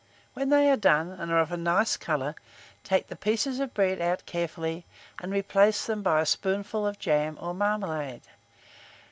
[0.33, 2.33] When they are done, and are of a nice colour,
[2.83, 4.83] take the pieces of bread out carefully,
[5.19, 8.23] and replace them by a spoonful of jam or marmalade.